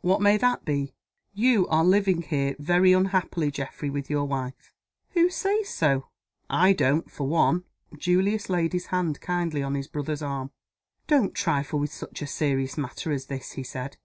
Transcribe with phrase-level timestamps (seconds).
[0.00, 0.96] "What may that be?"
[1.34, 4.74] "You are living here very unhappily, Geoffrey, with your wife."
[5.10, 6.08] "Who says so?
[6.50, 7.62] I don't, for one."
[7.96, 10.50] Julius laid his hand kindly on his brother's arm.
[11.06, 13.96] "Don't trifle with such a serious matter as this," he said.